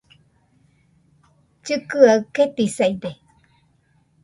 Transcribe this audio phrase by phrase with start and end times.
[1.63, 3.11] Llikɨaɨ ketisaide